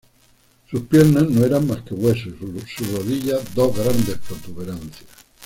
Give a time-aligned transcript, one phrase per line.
[0.71, 5.05] Sus piernas no eran más que huesos y sus rodillas dos grandes protuberancias.